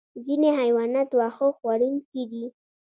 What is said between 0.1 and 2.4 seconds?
ځینې حیوانات واښه خوړونکي